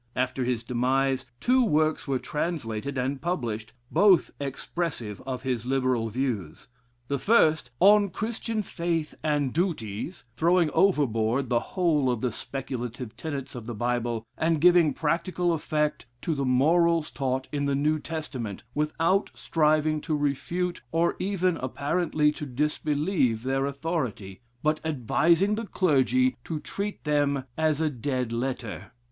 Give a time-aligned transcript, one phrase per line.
[0.15, 6.67] After his demise, two works were translated (and published,) both expressive of his liberal views.
[7.07, 13.53] The first, "On Christian Faith and Duties," throwing overboard the whole of the speculative tenets
[13.53, 18.63] of the Bible, and giving practical effect to the morals taught in the New Testament,
[18.73, 26.37] without striving to refute, or even apparently to disbelieve, their authority, but advising the clergy
[26.45, 28.93] to treat them as a dead letter.